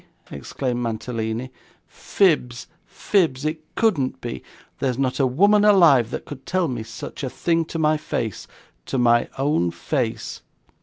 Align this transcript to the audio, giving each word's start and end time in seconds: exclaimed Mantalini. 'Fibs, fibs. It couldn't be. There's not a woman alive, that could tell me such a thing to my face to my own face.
exclaimed 0.31 0.81
Mantalini. 0.81 1.51
'Fibs, 1.85 2.65
fibs. 2.87 3.45
It 3.45 3.63
couldn't 3.75 4.19
be. 4.19 4.41
There's 4.79 4.97
not 4.97 5.19
a 5.19 5.27
woman 5.27 5.63
alive, 5.63 6.09
that 6.09 6.25
could 6.25 6.47
tell 6.47 6.67
me 6.67 6.81
such 6.81 7.23
a 7.23 7.29
thing 7.29 7.65
to 7.65 7.77
my 7.77 7.97
face 7.97 8.47
to 8.87 8.97
my 8.97 9.29
own 9.37 9.69
face. 9.69 10.41